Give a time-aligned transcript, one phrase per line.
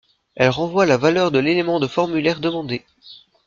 [0.33, 2.83] Elle renvoie la valeur de l'élément de formulaire demandée.